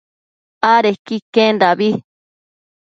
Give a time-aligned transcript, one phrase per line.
[0.73, 1.89] adequi iquendabi